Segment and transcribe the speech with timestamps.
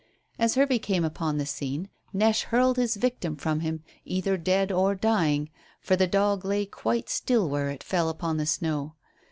[0.39, 4.95] As Hervey came upon the scene, Neche hurled his victim from him, either dead or
[4.95, 8.95] dying, for the dog lay quite still where it fell upon the snow.